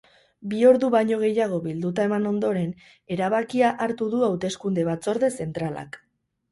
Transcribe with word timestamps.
Bi 0.53 0.61
ordu 0.69 0.87
baino 0.95 1.19
gehiago 1.23 1.59
bilduta 1.67 2.07
eman 2.09 2.25
ondoren, 2.31 2.73
erabakia 3.17 3.71
hartu 3.87 4.11
du 4.17 4.27
hauteskunde-batzorde 4.31 5.33
zentralak. 5.45 6.05